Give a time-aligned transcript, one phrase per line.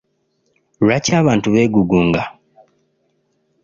[0.83, 2.21] Lwaki abantu beegugunga?